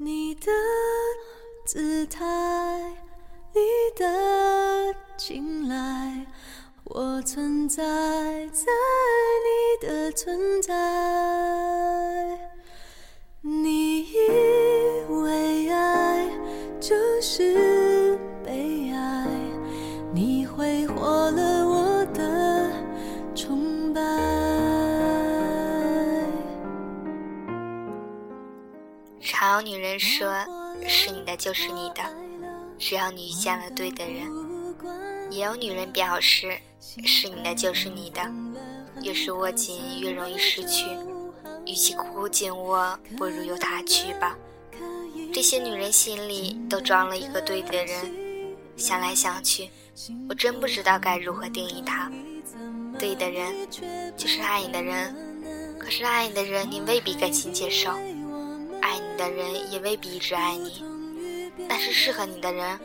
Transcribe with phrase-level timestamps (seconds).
[0.00, 0.52] 你的
[1.66, 2.24] 姿态，
[3.52, 3.60] 你
[3.96, 6.24] 的青睐，
[6.84, 7.82] 我存在
[8.52, 8.64] 在
[9.42, 11.57] 你的存在。
[29.30, 30.32] 常有女人说
[30.88, 32.02] ：“是你的就是你的，
[32.78, 34.26] 只要你遇见了对的人。”
[35.30, 38.22] 也有女人表示：“是你的就是你的，
[39.02, 40.86] 越是握紧越容易失去，
[41.66, 44.34] 与其苦苦紧握，不如由他去吧。”
[45.30, 48.10] 这些女人心里都装了一个对的人，
[48.78, 49.68] 想来想去，
[50.26, 52.10] 我真不知道该如何定义他。
[52.98, 53.54] 对的人，
[54.16, 55.14] 就是爱你的人，
[55.78, 57.92] 可是爱你的人你未必甘心接受。
[59.18, 60.82] 的人也未必一直爱你，
[61.68, 62.78] 但是适合你的人，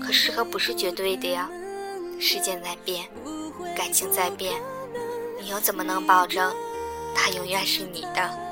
[0.00, 1.50] 可适合不是绝对的呀。
[2.20, 3.04] 时间在变，
[3.76, 4.54] 感情在变，
[5.40, 6.54] 你又怎么能保证
[7.14, 8.51] 他永远是你的？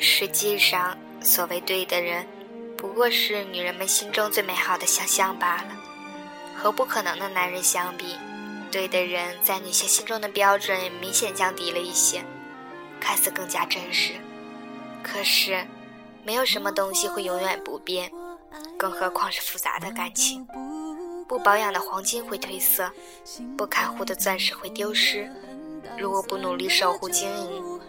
[0.00, 2.26] 实际上，所谓对的人，
[2.76, 5.76] 不过是女人们心中最美好的想象罢了。
[6.56, 8.16] 和不可能的男人相比，
[8.70, 12.22] 对的人在女性心中的标准明显降低了一些，
[13.00, 14.12] 看似更加真实。
[15.02, 15.66] 可是，
[16.24, 18.10] 没有什么东西会永远不变，
[18.78, 20.46] 更何况是复杂的感情。
[21.26, 22.92] 不保养的黄金会褪色，
[23.56, 25.28] 不看护的钻石会丢失。
[25.98, 27.80] 如果不努力守护经营，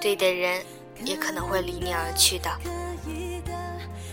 [0.00, 0.62] 对的人
[1.04, 2.50] 也可能会离你而去的。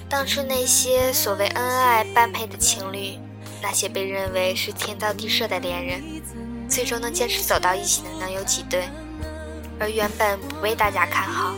[0.10, 3.18] 当初那些所谓恩爱般配的情侣，
[3.62, 6.04] 那些被认为是天造地设的恋人，
[6.70, 8.90] 最终能坚持走到一起的能有几对？
[9.80, 11.56] 而原本不被大家看好，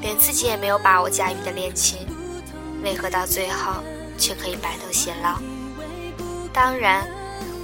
[0.00, 2.06] 连自己也没有把握驾驭的恋情，
[2.82, 3.82] 为何到最后
[4.16, 5.40] 却可以白头偕老？
[6.52, 7.06] 当然，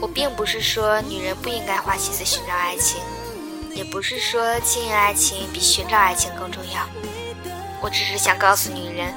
[0.00, 3.00] 我并不是说女人不应该花心思寻找爱情，
[3.74, 6.86] 也不是说经营爱情比寻找爱情更重要。
[7.80, 9.12] 我只是想告诉女人，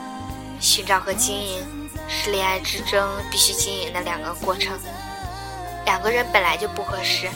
[0.60, 1.64] 寻找和经营
[2.08, 4.78] 是恋爱之中必须经营的两个过程。
[5.86, 7.30] 两个人本来就不合适，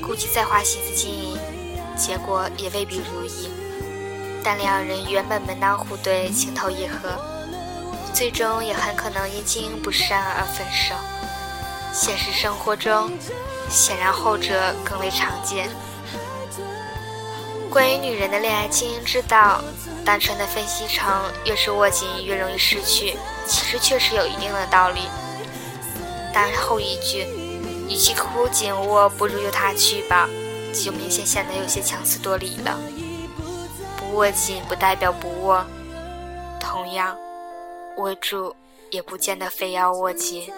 [0.00, 1.38] 估计再花心思经营，
[1.96, 3.50] 结果也未必如意。
[4.42, 7.18] 但两人原本门当户对、情投意合，
[8.12, 10.94] 最终也很可能因经营不善而分手。
[11.92, 13.10] 现实生活中，
[13.68, 15.68] 显然后者更为常见。
[17.70, 19.60] 关于女人的恋爱经营之道，
[20.04, 21.12] 单纯的分析成
[21.44, 23.16] 越是握紧越容易失去，
[23.46, 25.02] 其实确实有一定的道理。
[26.32, 27.26] 但后一句
[27.88, 30.28] “与其苦苦紧握，不如由他去吧”，
[30.72, 32.78] 就明显显得有些强词夺理了。
[33.96, 35.64] 不握紧不代表不握，
[36.60, 37.16] 同样，
[37.96, 38.54] 握住
[38.90, 40.52] 也不见得非要握紧。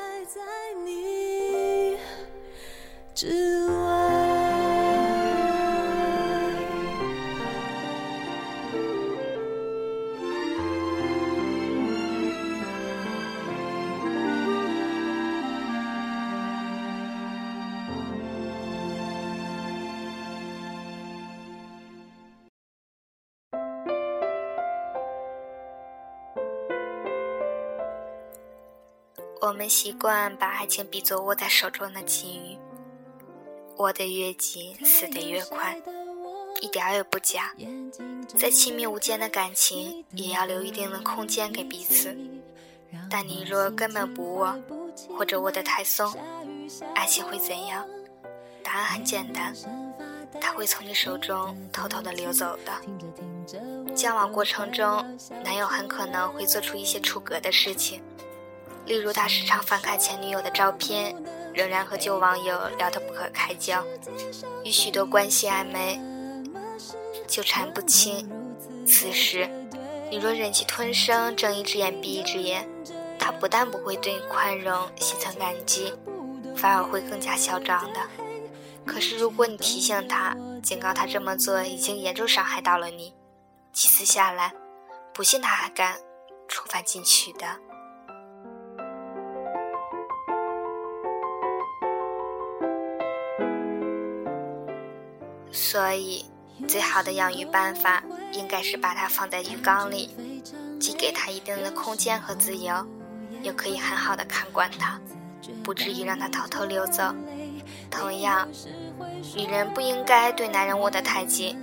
[29.41, 32.59] 我们习惯把爱情比作握在手中的金鱼，
[33.77, 35.79] 握得越紧，死得越快，
[36.63, 37.53] 一点儿也不假。
[38.29, 42.17] 再亲密无间的感情，也要留一定的空间给彼此。
[43.11, 44.57] 但你若根本不握，
[45.17, 46.13] 或者握得太松，
[46.95, 47.87] 爱情会怎样？
[48.65, 49.55] 答案很简单，
[50.41, 53.95] 它会从你手中偷偷的流走的。
[53.95, 55.05] 交往过程中，
[55.45, 58.03] 男友很可能会做出一些出格的事情。
[58.87, 61.15] 例如，他时常翻看前女友的照片，
[61.53, 63.85] 仍然和旧网友聊得不可开交，
[64.65, 66.01] 与许多关系暧昧、
[67.27, 68.31] 纠缠不清。
[68.87, 69.49] 此时，
[70.11, 72.69] 你若忍气吞声，睁一只眼闭一只眼，
[73.19, 75.93] 他不但不会对你宽容、心存感激，
[76.57, 78.01] 反而会更加嚣张的。
[78.87, 83.13] 可是，如果你提醒他、警告他这么做已经严重伤害到了你，
[83.73, 84.53] 几次下来，
[85.13, 85.97] 不信他还敢。
[86.49, 87.45] 触犯禁区的。
[95.57, 96.23] 所以，
[96.69, 100.11] 最好的养鱼办法应该是把它放在鱼缸里，
[100.79, 102.87] 既给它一定的空间和自由，
[103.43, 105.01] 又可以很好的看管它，
[105.65, 107.03] 不至于让它偷偷溜走。
[107.91, 108.47] 同样，
[109.35, 111.57] 女人不应该对男人握得太紧，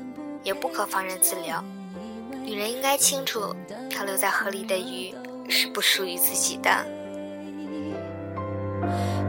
[0.44, 1.56] 也不可放任自流。
[2.44, 3.56] 女人应该清楚，
[3.92, 5.14] 漂流在河里的鱼
[5.48, 6.84] 是不属于自己的。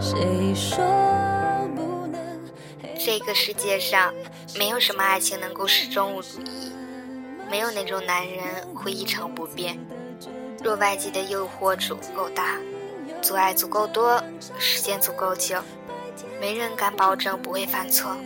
[0.01, 1.24] 谁说？
[3.05, 4.15] 这个世界上
[4.57, 6.73] 没有什么爱情能够始终如一，
[7.51, 9.79] 没有哪种男人会一成不变。
[10.63, 12.57] 若外界的诱惑足够大，
[13.21, 14.25] 阻碍足够多，
[14.59, 15.59] 时间足够久，
[16.41, 18.17] 没人敢保证不会犯错。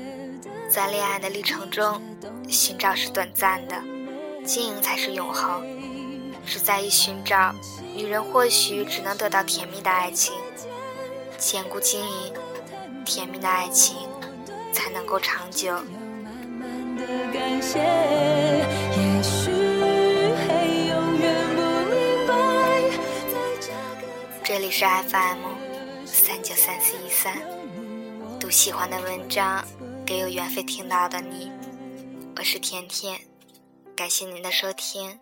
[0.70, 2.00] 在恋爱的历程中，
[2.48, 3.74] 寻找是短暂的，
[4.44, 5.60] 经营才是永恒。
[6.46, 7.52] 只在于寻找，
[7.96, 10.32] 女人或许只能得到甜蜜的爱情，
[11.36, 12.32] 坚固经营，
[13.04, 13.96] 甜蜜的爱情。
[14.78, 15.76] 才能够长久。
[24.44, 25.38] 这里是 FM
[26.06, 27.42] 三九三四一三，
[28.38, 29.64] 读喜欢的文章，
[30.06, 31.50] 给有缘分听到的你。
[32.36, 33.20] 我是甜甜，
[33.96, 35.18] 感谢您的收听。